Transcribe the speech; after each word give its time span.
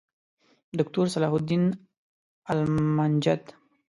دوکتورصلاح 0.77 1.33
الدین 1.37 1.65
المنجد 2.51 3.43